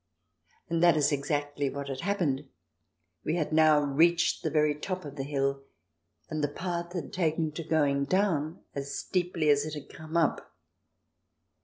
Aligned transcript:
And 0.71 0.81
that 0.81 0.97
is 0.97 1.11
exactly 1.11 1.69
what 1.69 1.87
had 1.87 1.99
happened. 2.01 2.49
We 3.23 3.35
had 3.35 3.53
now 3.53 3.79
reached 3.81 4.41
the 4.41 4.49
very 4.49 4.73
top 4.73 5.05
of 5.05 5.15
the 5.15 5.21
hill, 5.21 5.61
and 6.27 6.43
the 6.43 6.47
path 6.47 6.93
had 6.93 7.13
taken 7.13 7.51
to 7.51 7.63
going 7.63 8.05
down 8.05 8.61
as 8.73 8.95
steeply 8.97 9.49
as 9.49 9.63
it 9.63 9.75
had 9.75 9.89
come 9.95 10.17
up. 10.17 10.55